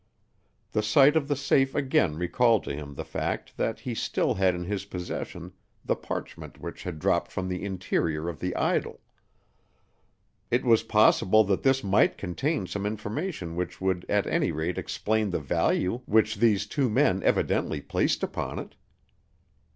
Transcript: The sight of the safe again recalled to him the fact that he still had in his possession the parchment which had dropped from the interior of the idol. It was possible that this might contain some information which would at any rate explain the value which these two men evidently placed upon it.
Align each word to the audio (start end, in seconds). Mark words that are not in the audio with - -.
The 0.71 0.81
sight 0.81 1.15
of 1.15 1.27
the 1.27 1.35
safe 1.35 1.75
again 1.75 2.15
recalled 2.15 2.63
to 2.63 2.73
him 2.73 2.95
the 2.95 3.05
fact 3.05 3.55
that 3.57 3.81
he 3.81 3.93
still 3.93 4.33
had 4.33 4.55
in 4.55 4.63
his 4.63 4.85
possession 4.85 5.53
the 5.85 5.95
parchment 5.95 6.59
which 6.59 6.81
had 6.81 6.97
dropped 6.97 7.31
from 7.31 7.47
the 7.47 7.63
interior 7.63 8.27
of 8.27 8.39
the 8.39 8.55
idol. 8.55 9.01
It 10.49 10.65
was 10.65 10.81
possible 10.89 11.43
that 11.43 11.61
this 11.61 11.83
might 11.83 12.17
contain 12.17 12.65
some 12.65 12.87
information 12.87 13.55
which 13.55 13.79
would 13.79 14.07
at 14.09 14.25
any 14.25 14.51
rate 14.51 14.79
explain 14.79 15.29
the 15.29 15.39
value 15.39 16.01
which 16.07 16.37
these 16.37 16.65
two 16.65 16.89
men 16.89 17.21
evidently 17.21 17.79
placed 17.79 18.23
upon 18.23 18.57
it. 18.57 18.73